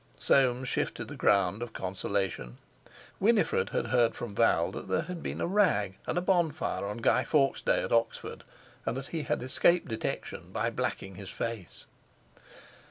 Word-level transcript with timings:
Soames 0.17 0.67
shifted 0.67 1.09
the 1.09 1.15
ground 1.15 1.61
of 1.61 1.73
consolation. 1.73 2.57
Winifred 3.19 3.69
had 3.69 3.89
heard 3.93 4.15
from 4.15 4.33
Val 4.33 4.71
that 4.71 4.87
there 4.87 5.03
had 5.03 5.21
been 5.21 5.39
a 5.39 5.45
"rag" 5.45 5.95
and 6.07 6.17
a 6.17 6.21
bonfire 6.21 6.83
on 6.87 6.97
Guy 6.97 7.23
Fawkes 7.23 7.61
Day 7.61 7.83
at 7.83 7.91
Oxford, 7.93 8.43
and 8.83 8.97
that 8.97 9.05
he 9.09 9.21
had 9.21 9.43
escaped 9.43 9.87
detection 9.89 10.51
by 10.51 10.71
blacking 10.71 11.17
his 11.17 11.29
face. 11.29 11.85